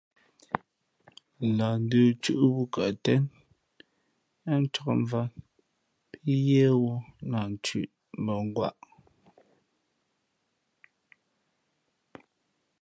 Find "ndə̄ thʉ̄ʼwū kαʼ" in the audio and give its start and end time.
1.83-2.91